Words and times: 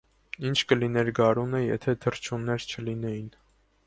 Ի՞նչ 0.47 0.55
կլիներ 0.69 1.11
գարունը, 1.19 1.61
եթե 1.63 1.95
թռչուններ 2.07 2.65
չլինեին. 2.77 3.29